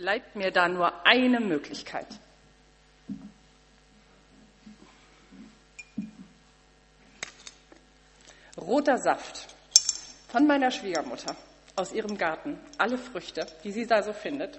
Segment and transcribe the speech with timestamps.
[0.00, 2.06] bleibt mir da nur eine Möglichkeit.
[8.56, 9.46] Roter Saft
[10.28, 11.36] von meiner Schwiegermutter
[11.76, 14.58] aus ihrem Garten, alle Früchte, die sie da so findet.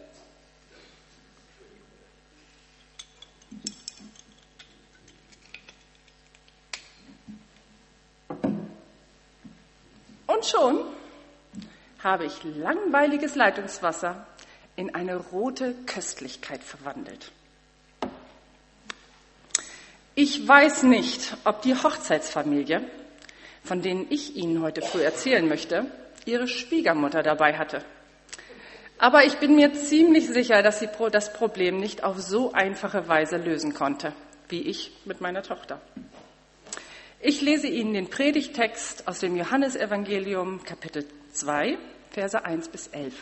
[10.27, 10.85] Und schon
[12.03, 14.27] habe ich langweiliges Leitungswasser
[14.81, 17.31] in eine rote Köstlichkeit verwandelt.
[20.15, 22.81] Ich weiß nicht, ob die Hochzeitsfamilie,
[23.63, 25.85] von denen ich Ihnen heute früh erzählen möchte,
[26.25, 27.85] ihre Schwiegermutter dabei hatte.
[28.97, 33.37] Aber ich bin mir ziemlich sicher, dass sie das Problem nicht auf so einfache Weise
[33.37, 34.13] lösen konnte,
[34.49, 35.79] wie ich mit meiner Tochter.
[37.19, 41.77] Ich lese Ihnen den Predigtext aus dem Johannesevangelium Kapitel 2,
[42.09, 43.13] Verse 1 bis 11.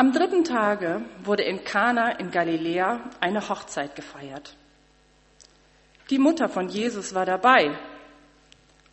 [0.00, 4.56] Am dritten Tage wurde in Kana in Galiläa eine Hochzeit gefeiert.
[6.08, 7.76] Die Mutter von Jesus war dabei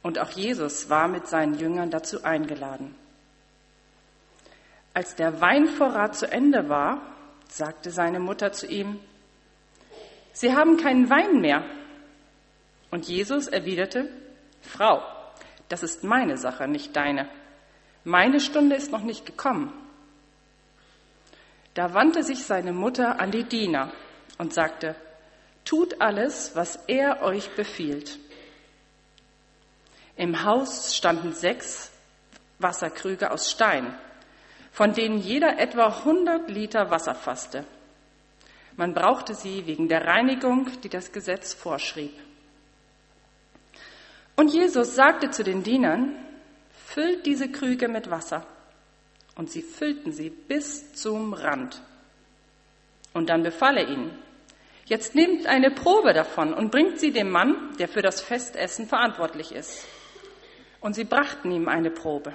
[0.04, 2.94] und auch Jesus war mit seinen Jüngern dazu eingeladen.
[4.94, 7.00] Als der Weinvorrat zu Ende war,
[7.48, 9.00] sagte seine Mutter zu ihm,
[10.34, 11.64] Sie haben keinen Wein mehr.
[12.92, 14.10] Und Jesus erwiderte,
[14.60, 15.02] Frau,
[15.70, 17.30] das ist meine Sache, nicht deine.
[18.04, 19.87] Meine Stunde ist noch nicht gekommen.
[21.78, 23.92] Da wandte sich seine Mutter an die Diener
[24.40, 24.96] und sagte,
[25.64, 28.18] tut alles, was er euch befiehlt.
[30.16, 31.92] Im Haus standen sechs
[32.58, 33.96] Wasserkrüge aus Stein,
[34.72, 37.64] von denen jeder etwa 100 Liter Wasser fasste.
[38.76, 42.14] Man brauchte sie wegen der Reinigung, die das Gesetz vorschrieb.
[44.36, 46.16] Und Jesus sagte zu den Dienern,
[46.72, 48.48] füllt diese Krüge mit Wasser.
[49.38, 51.82] Und sie füllten sie bis zum Rand.
[53.14, 54.12] Und dann befahl er ihnen,
[54.86, 59.52] jetzt nehmt eine Probe davon und bringt sie dem Mann, der für das Festessen verantwortlich
[59.52, 59.86] ist.
[60.82, 62.34] Und sie brachten ihm eine Probe.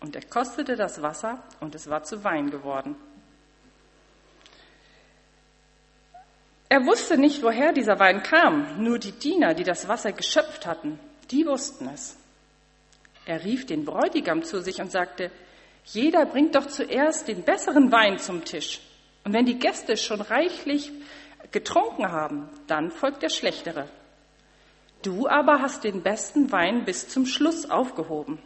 [0.00, 2.94] Und er kostete das Wasser und es war zu Wein geworden.
[6.68, 8.82] Er wusste nicht, woher dieser Wein kam.
[8.82, 10.98] Nur die Diener, die das Wasser geschöpft hatten,
[11.30, 12.16] die wussten es.
[13.26, 15.30] Er rief den Bräutigam zu sich und sagte,
[15.84, 18.80] jeder bringt doch zuerst den besseren Wein zum Tisch.
[19.24, 20.92] Und wenn die Gäste schon reichlich
[21.50, 23.88] getrunken haben, dann folgt der schlechtere.
[25.02, 28.38] Du aber hast den besten Wein bis zum Schluss aufgehoben.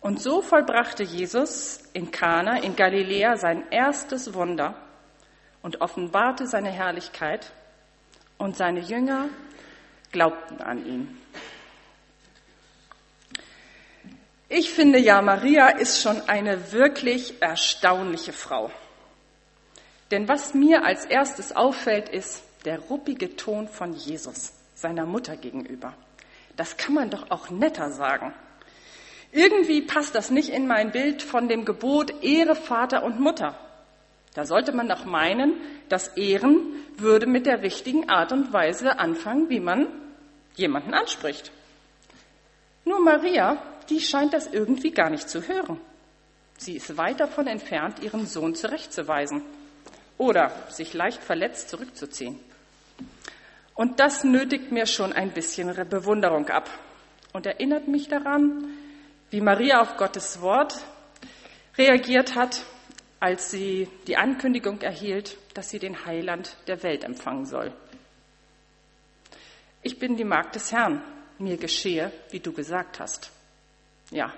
[0.00, 4.74] Und so vollbrachte Jesus in Kana in Galiläa sein erstes Wunder
[5.62, 7.52] und offenbarte seine Herrlichkeit,
[8.38, 9.28] und seine Jünger
[10.12, 11.23] glaubten an ihn.
[14.56, 18.70] Ich finde ja, Maria ist schon eine wirklich erstaunliche Frau.
[20.12, 25.94] Denn was mir als erstes auffällt, ist der ruppige Ton von Jesus, seiner Mutter gegenüber.
[26.56, 28.32] Das kann man doch auch netter sagen.
[29.32, 33.58] Irgendwie passt das nicht in mein Bild von dem Gebot Ehre Vater und Mutter.
[34.34, 35.54] Da sollte man doch meinen,
[35.88, 39.88] das Ehren würde mit der richtigen Art und Weise anfangen, wie man
[40.54, 41.50] jemanden anspricht.
[42.84, 43.56] Nur Maria,
[43.90, 45.80] die scheint das irgendwie gar nicht zu hören.
[46.58, 49.42] Sie ist weit davon entfernt, ihren Sohn zurechtzuweisen
[50.18, 52.38] oder sich leicht verletzt zurückzuziehen.
[53.74, 56.70] Und das nötigt mir schon ein bisschen Bewunderung ab
[57.32, 58.68] und erinnert mich daran,
[59.30, 60.74] wie Maria auf Gottes Wort
[61.76, 62.62] reagiert hat
[63.24, 67.72] als sie die Ankündigung erhielt, dass sie den Heiland der Welt empfangen soll.
[69.80, 71.00] Ich bin die Magd des Herrn,
[71.38, 73.30] mir geschehe, wie du gesagt hast.
[74.10, 74.32] Ja,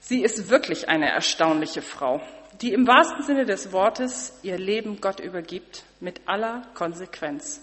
[0.00, 2.20] sie ist wirklich eine erstaunliche Frau,
[2.60, 7.60] die im wahrsten Sinne des Wortes ihr Leben Gott übergibt, mit aller Konsequenz.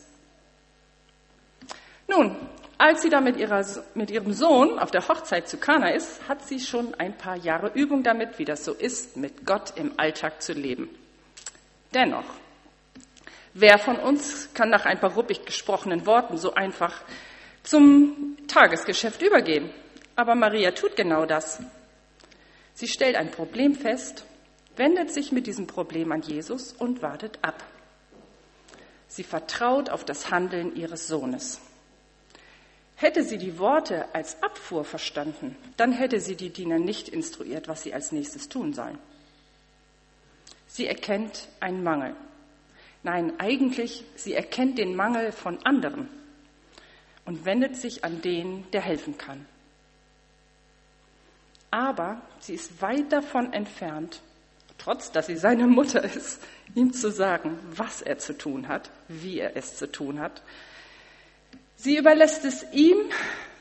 [2.08, 2.36] Nun,
[2.78, 3.64] als sie da mit, ihrer,
[3.94, 7.72] mit ihrem Sohn auf der Hochzeit zu Kana ist, hat sie schon ein paar Jahre
[7.76, 10.90] Übung damit, wie das so ist, mit Gott im Alltag zu leben.
[11.94, 12.26] Dennoch,
[13.54, 17.04] wer von uns kann nach ein paar ruppig gesprochenen Worten so einfach
[17.64, 19.70] zum Tagesgeschäft übergehen?
[20.22, 21.64] Aber Maria tut genau das.
[22.76, 24.24] Sie stellt ein Problem fest,
[24.76, 27.64] wendet sich mit diesem Problem an Jesus und wartet ab.
[29.08, 31.60] Sie vertraut auf das Handeln ihres Sohnes.
[32.98, 37.82] Hätte sie die Worte als Abfuhr verstanden, dann hätte sie die Diener nicht instruiert, was
[37.82, 39.00] sie als nächstes tun sollen.
[40.68, 42.16] Sie erkennt einen Mangel.
[43.02, 46.10] Nein, eigentlich, sie erkennt den Mangel von anderen
[47.26, 49.48] und wendet sich an den, der helfen kann.
[51.72, 54.22] Aber sie ist weit davon entfernt,
[54.78, 56.42] trotz dass sie seine Mutter ist,
[56.76, 60.44] ihm zu sagen, was er zu tun hat, wie er es zu tun hat.
[61.78, 62.98] Sie überlässt es ihm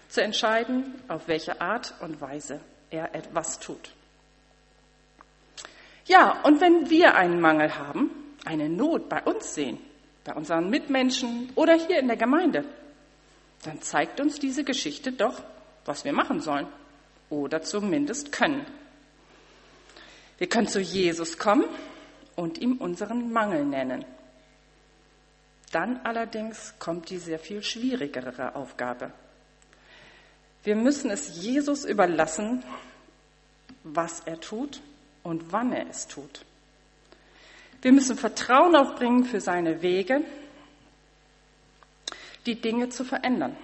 [0.09, 2.61] zu entscheiden, auf welche Art und Weise
[2.91, 3.91] er etwas tut.
[6.07, 8.11] Ja, und wenn wir einen Mangel haben,
[8.45, 9.79] eine Not bei uns sehen,
[10.25, 12.65] bei unseren Mitmenschen oder hier in der Gemeinde,
[13.63, 15.41] dann zeigt uns diese Geschichte doch,
[15.85, 16.67] was wir machen sollen
[17.31, 18.67] oder zumindest können.
[20.39, 21.65] Wir können zu Jesus kommen
[22.37, 24.05] und ihm unseren Mangel nennen.
[25.73, 29.13] Dann allerdings kommt die sehr viel schwierigere Aufgabe.
[30.65, 32.65] Wir müssen es Jesus überlassen,
[33.85, 34.81] was er tut
[35.23, 36.45] und wann er es tut.
[37.83, 40.23] Wir müssen Vertrauen aufbringen für seine Wege,
[42.47, 43.57] die Dinge zu verändern.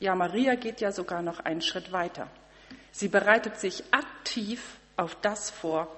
[0.00, 2.28] Ja, Maria geht ja sogar noch einen Schritt weiter.
[2.94, 4.62] Sie bereitet sich aktiv
[4.96, 5.88] auf das vor,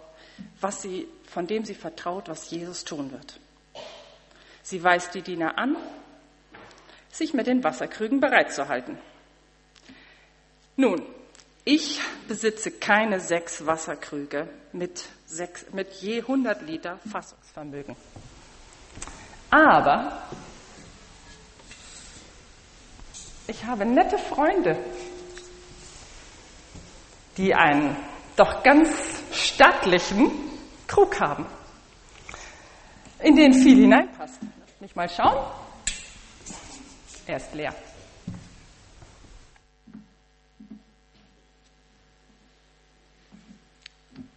[0.63, 3.39] was sie, von dem sie vertraut, was Jesus tun wird.
[4.63, 5.77] Sie weist die Diener an,
[7.11, 8.97] sich mit den Wasserkrügen bereitzuhalten.
[10.77, 11.03] Nun,
[11.67, 17.95] ich besitze keine sechs Wasserkrüge mit, sechs, mit je 100 Liter Fassungsvermögen.
[19.51, 20.23] Aber
[23.49, 24.79] ich habe nette Freunde,
[27.37, 27.97] die einen
[28.37, 28.91] doch ganz
[29.33, 30.31] stattlichen
[30.87, 31.47] Krug haben,
[33.21, 34.41] in den viel hineinpasst.
[34.41, 35.47] Lass mich mal schauen.
[37.27, 37.75] Er ist leer.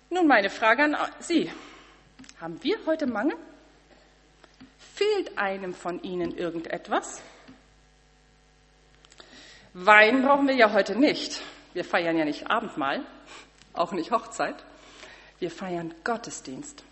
[0.09, 1.51] Nun meine Frage an Sie.
[2.41, 3.37] Haben wir heute Mangel?
[4.95, 7.21] Fehlt einem von Ihnen irgendetwas?
[9.73, 11.41] Wein brauchen wir ja heute nicht.
[11.73, 13.01] Wir feiern ja nicht Abendmahl,
[13.73, 14.55] auch nicht Hochzeit.
[15.39, 16.83] Wir feiern Gottesdienst.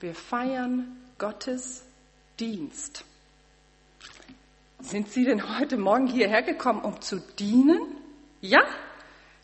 [0.00, 1.82] Wir feiern Gottes
[2.38, 3.04] Dienst.
[4.80, 7.80] Sind Sie denn heute Morgen hierher gekommen, um zu dienen?
[8.40, 8.60] Ja?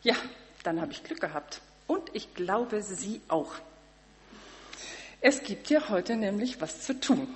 [0.03, 0.15] Ja,
[0.63, 1.61] dann habe ich Glück gehabt.
[1.87, 3.53] Und ich glaube, Sie auch.
[5.21, 7.35] Es gibt hier heute nämlich was zu tun.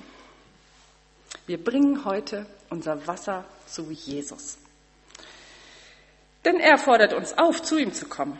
[1.46, 4.58] Wir bringen heute unser Wasser zu Jesus.
[6.44, 8.38] Denn er fordert uns auf, zu ihm zu kommen.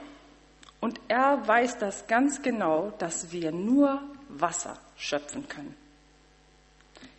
[0.81, 5.75] Und er weiß das ganz genau, dass wir nur Wasser schöpfen können.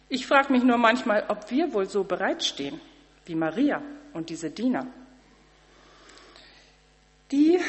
[0.08, 2.80] Ich frage mich nur manchmal, ob wir wohl so bereitstehen
[3.26, 3.81] wie Maria
[4.14, 4.88] und diese Diener.
[7.31, 7.60] Die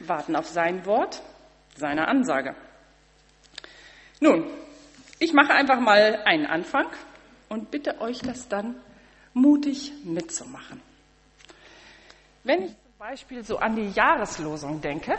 [0.00, 1.22] warten auf sein Wort,
[1.76, 2.54] seine Ansage.
[4.20, 4.46] Nun,
[5.18, 6.86] ich mache einfach mal einen Anfang
[7.50, 8.76] und bitte euch das dann
[9.34, 10.80] mutig mitzumachen.
[12.42, 15.16] Wenn ich zum Beispiel so an die Jahreslosung denke,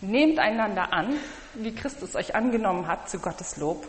[0.00, 1.18] nehmt einander an,
[1.54, 3.84] wie Christus euch angenommen hat zu Gottes Lob,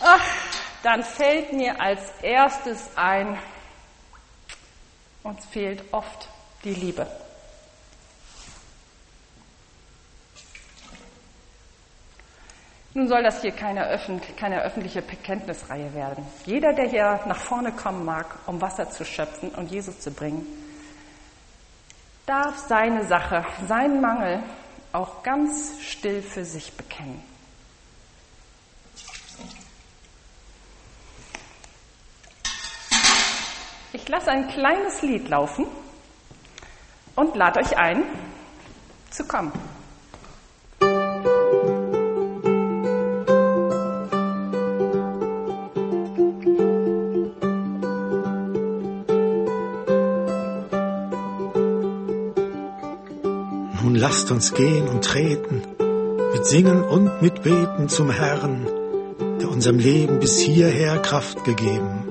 [0.00, 0.24] ach,
[0.82, 3.38] dann fällt mir als erstes ein,
[5.22, 6.28] uns fehlt oft
[6.64, 7.06] die Liebe.
[12.94, 16.26] Nun soll das hier keine, öffentlich, keine öffentliche Bekenntnisreihe werden.
[16.44, 20.46] Jeder, der hier nach vorne kommen mag, um Wasser zu schöpfen und Jesus zu bringen,
[22.26, 24.42] darf seine Sache, seinen Mangel
[24.92, 27.22] auch ganz still für sich bekennen.
[33.94, 35.66] Ich lasse ein kleines Lied laufen
[37.14, 38.04] und lade euch ein,
[39.10, 39.52] zu kommen.
[53.90, 55.62] Lasst uns gehen und treten,
[56.32, 58.66] mit Singen und mit Beten zum Herrn,
[59.40, 62.04] der unserem Leben bis hierher Kraft gegeben.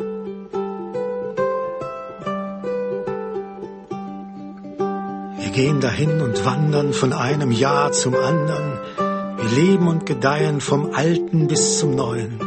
[5.39, 8.77] Wir gehen dahin und wandern von einem Jahr zum anderen,
[9.37, 12.40] wir leben und gedeihen vom Alten bis zum Neuen.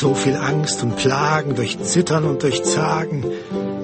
[0.00, 3.22] So viel Angst und Plagen, durch Zittern und durch Zagen,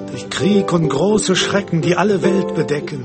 [0.09, 3.03] durch Krieg und große Schrecken, die alle Welt bedecken.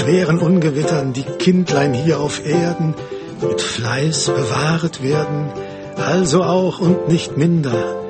[0.00, 2.94] Schweren Ungewittern, die Kindlein hier auf Erden
[3.42, 5.52] mit Fleiß bewahret werden,
[5.96, 8.00] also auch und nicht minder,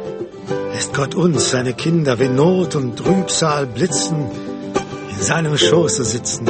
[0.73, 4.27] lässt Gott uns, seine Kinder, wenn Not und Trübsal blitzen,
[5.11, 6.47] in seinem Schoße sitzen.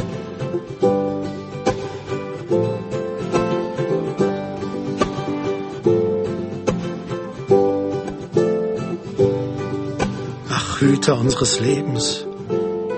[10.50, 12.26] Ach, Hüter unseres Lebens,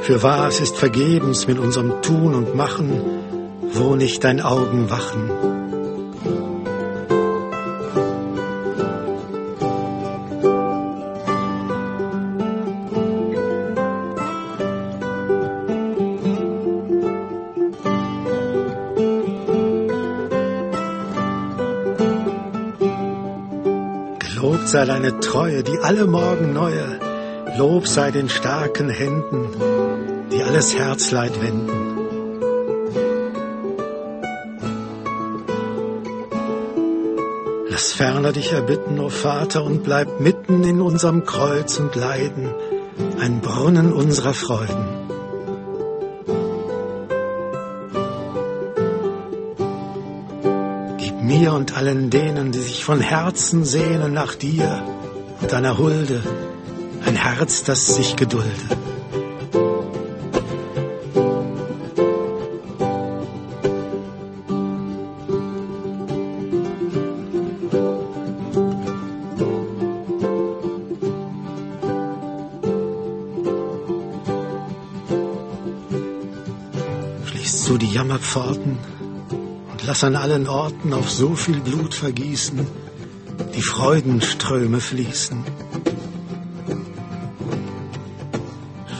[0.02, 2.90] für was ist vergebens mit unserem Tun und Machen,
[3.72, 5.30] wo nicht dein Augen wachen.
[24.18, 26.98] Gelobt sei deine Treue, die alle Morgen neue,
[27.56, 29.46] Lob sei den starken Händen,
[30.32, 31.92] die alles Herzleid wenden.
[37.68, 42.54] Lass ferner dich erbitten, o oh Vater, und bleib mitten in unserem Kreuz und Leiden,
[43.20, 44.86] ein Brunnen unserer Freuden.
[50.98, 54.82] Gib mir und allen denen, die sich von Herzen sehnen nach dir
[55.40, 56.22] und deiner Hulde,
[57.04, 58.91] ein Herz, das sich gedulde.
[78.12, 78.76] Die Jammerpforten
[79.70, 82.66] und lass an allen Orten auf so viel Blut vergießen,
[83.54, 85.42] die Freudenströme fließen.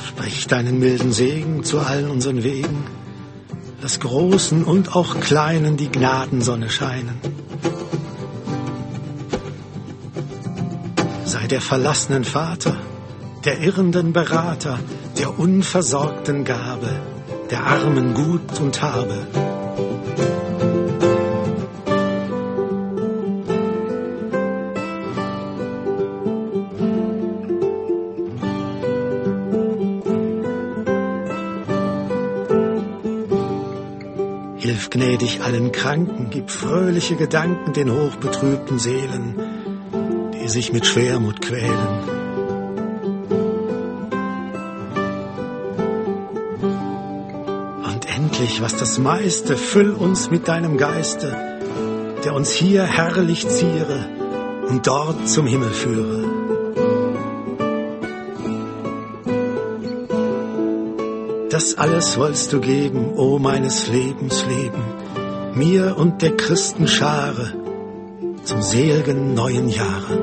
[0.09, 2.85] Sprich deinen milden Segen zu allen unseren Wegen,
[3.83, 7.21] lass Großen und auch Kleinen die Gnadensonne scheinen.
[11.27, 12.79] Sei der verlassenen Vater,
[13.45, 14.79] der irrenden Berater,
[15.19, 17.12] der unversorgten Gabe,
[17.53, 19.27] der Armen Gut und Habe.
[34.57, 39.39] Hilf gnädig allen Kranken, gib fröhliche Gedanken den hochbetrübten Seelen,
[40.33, 42.22] die sich mit Schwermut quälen.
[48.43, 51.61] Endlich, was das meiste, füll uns mit deinem Geiste,
[52.25, 54.09] der uns hier herrlich ziere
[54.69, 56.25] und dort zum Himmel führe.
[61.51, 64.83] Das alles wollst du geben, o meines Lebens Leben,
[65.55, 67.53] mir und der Christen Schare
[68.43, 70.19] zum seligen neuen Jahre.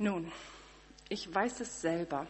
[0.00, 0.32] Nun,
[1.10, 2.26] ich weiß es selber.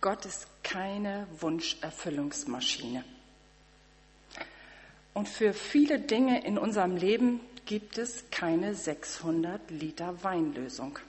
[0.00, 3.02] Gott ist keine Wunscherfüllungsmaschine.
[5.14, 11.00] Und für viele Dinge in unserem Leben gibt es keine 600 Liter Weinlösung.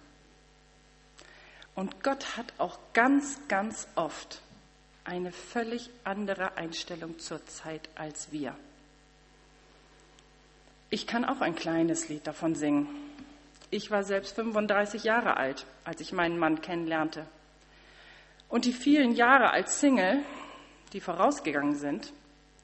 [1.75, 4.41] Und Gott hat auch ganz, ganz oft
[5.03, 8.57] eine völlig andere Einstellung zur Zeit als wir.
[10.89, 13.09] Ich kann auch ein kleines Lied davon singen.
[13.71, 17.25] Ich war selbst 35 Jahre alt, als ich meinen Mann kennenlernte.
[18.47, 20.23] Und die vielen Jahre als Single,
[20.93, 22.11] die vorausgegangen sind,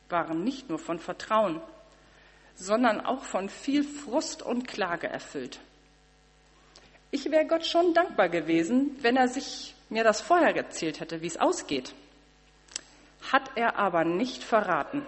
[0.09, 1.61] waren nicht nur von Vertrauen,
[2.55, 5.59] sondern auch von viel Frust und Klage erfüllt.
[7.11, 11.27] Ich wäre Gott schon dankbar gewesen, wenn er sich mir das vorher erzählt hätte, wie
[11.27, 11.93] es ausgeht.
[13.31, 15.05] Hat er aber nicht verraten.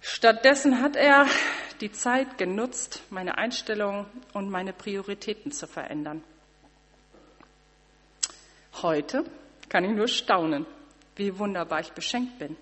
[0.00, 1.26] Stattdessen hat er
[1.80, 6.22] die Zeit genutzt, meine Einstellung und meine Prioritäten zu verändern.
[8.82, 9.24] Heute
[9.68, 10.66] kann ich nur staunen,
[11.16, 12.56] wie wunderbar ich beschenkt bin.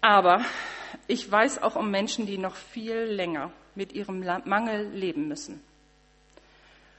[0.00, 0.44] Aber
[1.06, 5.62] ich weiß auch um Menschen, die noch viel länger mit ihrem Mangel leben müssen.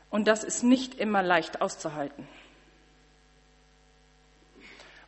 [0.09, 2.27] Und das ist nicht immer leicht auszuhalten.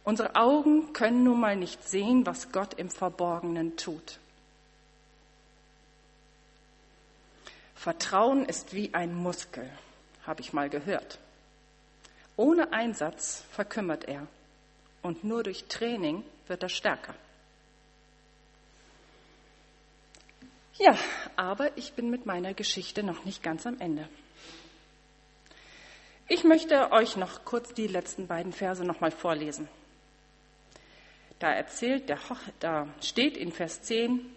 [0.04, 4.20] Unsere Augen können nun mal nicht sehen, was Gott im Verborgenen tut.
[7.78, 9.70] Vertrauen ist wie ein Muskel,
[10.26, 11.20] habe ich mal gehört.
[12.36, 14.28] Ohne Einsatz verkümmert er
[15.04, 17.14] und nur durch Training wird er stärker.
[20.80, 20.98] Ja,
[21.36, 24.10] aber ich bin mit meiner Geschichte noch nicht ganz am Ende.
[26.28, 29.70] Ich möchte euch noch kurz die letzten beiden Verse nochmal vorlesen.
[31.40, 32.12] Da erzählt,
[32.60, 34.36] da steht in Vers 10,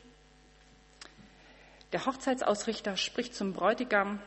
[1.93, 4.21] der Hochzeitsausrichter spricht zum Bräutigam,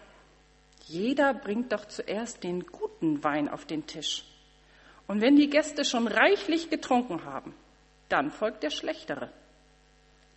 [0.85, 4.25] jeder bringt doch zuerst den guten Wein auf den Tisch.
[5.07, 7.53] Und wenn die Gäste schon reichlich getrunken haben,
[8.09, 9.31] dann folgt der schlechtere.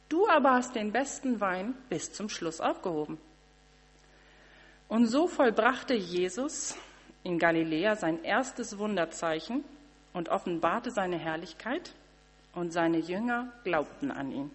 [0.09, 3.19] Du aber hast den besten Wein bis zum Schluss aufgehoben.
[4.89, 6.77] Und so vollbrachte Jesus
[7.25, 9.65] in Galiläa sein erstes Wunderzeichen
[10.13, 11.93] und offenbarte seine Herrlichkeit,
[12.57, 14.51] und seine Jünger glaubten an ihn.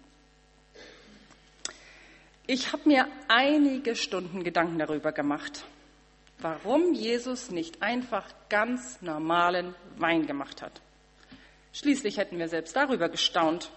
[2.54, 5.64] Ich habe mir einige Stunden Gedanken darüber gemacht,
[6.38, 10.82] warum Jesus nicht einfach ganz normalen Wein gemacht hat.
[11.72, 13.70] Schließlich hätten wir selbst darüber gestaunt.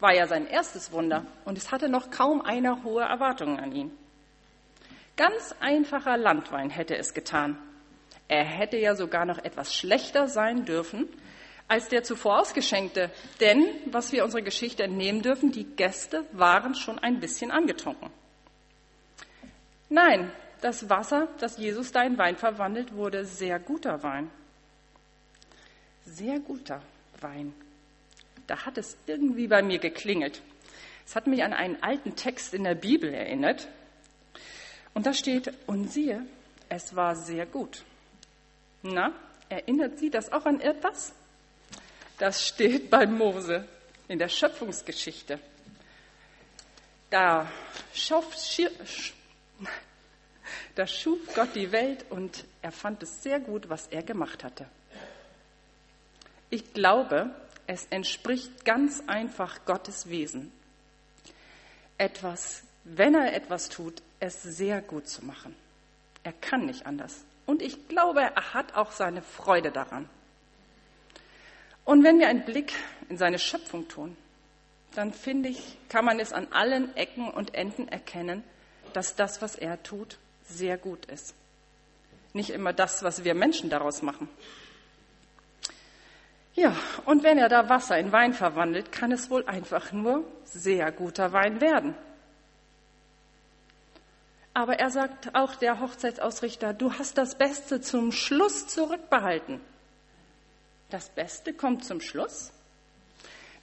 [0.00, 3.90] War ja sein erstes Wunder und es hatte noch kaum einer hohe Erwartungen an ihn.
[5.18, 7.58] Ganz einfacher Landwein hätte es getan.
[8.26, 11.10] Er hätte ja sogar noch etwas schlechter sein dürfen
[11.68, 13.10] als der zuvor ausgeschenkte.
[13.40, 18.10] Denn, was wir unserer Geschichte entnehmen dürfen, die Gäste waren schon ein bisschen angetrunken.
[19.88, 20.30] Nein,
[20.60, 24.30] das Wasser, das Jesus da in Wein verwandelt, wurde sehr guter Wein.
[26.04, 26.82] Sehr guter
[27.20, 27.54] Wein.
[28.46, 30.42] Da hat es irgendwie bei mir geklingelt.
[31.06, 33.68] Es hat mich an einen alten Text in der Bibel erinnert.
[34.94, 36.24] Und da steht, und siehe,
[36.68, 37.84] es war sehr gut.
[38.82, 39.12] Na,
[39.48, 41.14] erinnert Sie das auch an etwas?
[42.18, 43.66] Das steht bei Mose
[44.08, 45.38] in der Schöpfungsgeschichte.
[47.10, 47.50] Da
[47.92, 48.34] schuf,
[50.74, 54.66] da schuf Gott die Welt und er fand es sehr gut, was er gemacht hatte.
[56.50, 57.30] Ich glaube,
[57.66, 60.52] es entspricht ganz einfach Gottes Wesen.
[61.98, 65.56] Etwas, wenn er etwas tut, es sehr gut zu machen.
[66.22, 67.24] Er kann nicht anders.
[67.46, 70.08] Und ich glaube, er hat auch seine Freude daran.
[71.84, 72.72] Und wenn wir einen Blick
[73.08, 74.16] in seine Schöpfung tun,
[74.94, 78.42] dann finde ich, kann man es an allen Ecken und Enden erkennen,
[78.92, 80.18] dass das, was er tut,
[80.48, 81.34] sehr gut ist.
[82.32, 84.28] Nicht immer das, was wir Menschen daraus machen.
[86.54, 90.92] Ja, und wenn er da Wasser in Wein verwandelt, kann es wohl einfach nur sehr
[90.92, 91.94] guter Wein werden.
[94.52, 99.60] Aber er sagt auch der Hochzeitsausrichter, du hast das Beste zum Schluss zurückbehalten.
[100.94, 102.52] Das Beste kommt zum Schluss?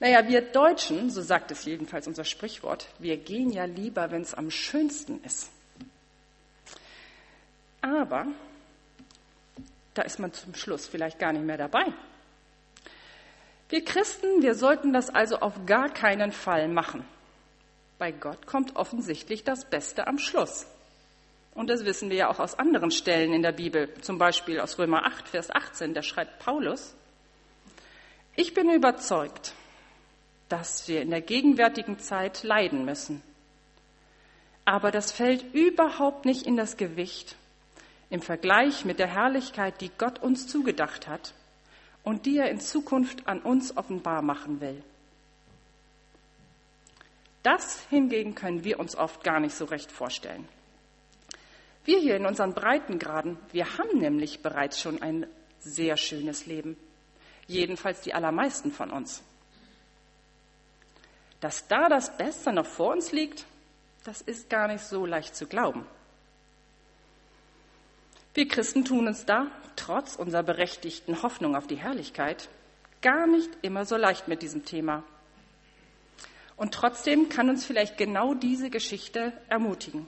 [0.02, 4.34] Naja, wir Deutschen, so sagt es jedenfalls unser Sprichwort, wir gehen ja lieber, wenn es
[4.34, 5.50] am schönsten ist.
[7.80, 8.28] Aber
[9.94, 11.86] da ist man zum Schluss vielleicht gar nicht mehr dabei.
[13.70, 17.06] Wir Christen, wir sollten das also auf gar keinen Fall machen.
[17.98, 20.68] Bei Gott kommt offensichtlich das Beste am Schluss.
[21.56, 24.78] Und das wissen wir ja auch aus anderen Stellen in der Bibel, zum Beispiel aus
[24.78, 26.94] Römer 8, Vers 18, da schreibt Paulus,
[28.42, 29.54] ich bin überzeugt,
[30.50, 33.22] dass wir in der gegenwärtigen Zeit leiden müssen.
[34.66, 37.36] Aber das fällt überhaupt nicht in das Gewicht
[38.10, 41.34] im Vergleich mit der Herrlichkeit, die Gott uns zugedacht hat
[42.04, 44.82] und die er in Zukunft an uns offenbar machen will.
[47.44, 50.48] Das hingegen können wir uns oft gar nicht so recht vorstellen.
[51.86, 55.28] Wir hier in unseren Breitengraden, wir haben nämlich bereits schon ein
[55.60, 56.76] sehr schönes Leben.
[57.48, 59.22] Jedenfalls die allermeisten von uns.
[61.40, 63.46] Dass da das Beste noch vor uns liegt,
[64.04, 65.86] das ist gar nicht so leicht zu glauben.
[68.34, 72.48] Wir Christen tun uns da, trotz unserer berechtigten Hoffnung auf die Herrlichkeit,
[73.02, 75.04] gar nicht immer so leicht mit diesem Thema.
[76.56, 80.08] Und trotzdem kann uns vielleicht genau diese Geschichte ermutigen.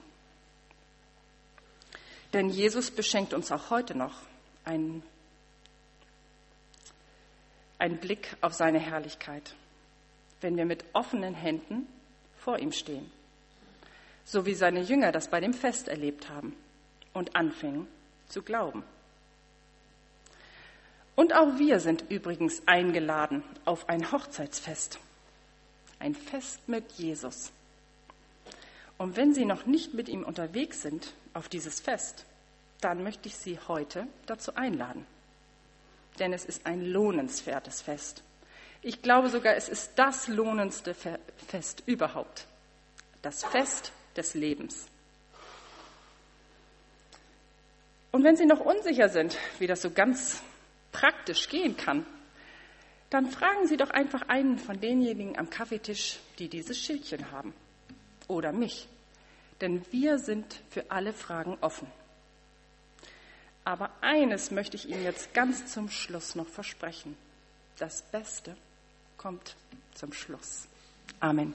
[2.32, 4.14] Denn Jesus beschenkt uns auch heute noch
[4.64, 5.02] einen,
[7.78, 9.54] einen Blick auf seine Herrlichkeit,
[10.40, 11.86] wenn wir mit offenen Händen
[12.38, 13.10] vor ihm stehen,
[14.24, 16.54] so wie seine Jünger das bei dem Fest erlebt haben
[17.12, 17.86] und anfingen
[18.28, 18.84] zu glauben.
[21.16, 24.98] Und auch wir sind übrigens eingeladen auf ein Hochzeitsfest,
[26.00, 27.52] ein Fest mit Jesus.
[28.98, 32.24] Und wenn Sie noch nicht mit ihm unterwegs sind auf dieses Fest,
[32.80, 35.06] dann möchte ich Sie heute dazu einladen.
[36.18, 38.22] Denn es ist ein lohnenswertes Fest.
[38.82, 42.46] Ich glaube sogar, es ist das lohnendste Fest überhaupt.
[43.22, 44.86] Das Fest des Lebens.
[48.12, 50.42] Und wenn Sie noch unsicher sind, wie das so ganz
[50.92, 52.06] praktisch gehen kann,
[53.10, 57.54] dann fragen Sie doch einfach einen von denjenigen am Kaffeetisch, die dieses Schildchen haben.
[58.28, 58.86] Oder mich.
[59.60, 61.86] Denn wir sind für alle Fragen offen.
[63.64, 67.16] Aber eines möchte ich Ihnen jetzt ganz zum Schluss noch versprechen.
[67.78, 68.56] Das Beste
[69.16, 69.56] kommt
[69.94, 70.68] zum Schluss.
[71.20, 71.54] Amen.